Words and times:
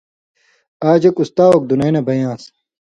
آژ 0.89 1.03
اېک 1.07 1.17
اُستا 1.21 1.45
اوک 1.53 1.63
دُنئ 1.69 1.89
نہ 1.93 2.01
بئ 2.05 2.15
یان٘س 2.21 2.43